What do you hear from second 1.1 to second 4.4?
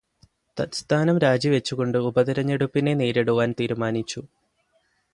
രാജി വച്ചു കൊണ്ട് ഉപതെരെഞ്ഞെടുപ്പിനെ നേരിടുവാന് തീരുമാനിച്ചു.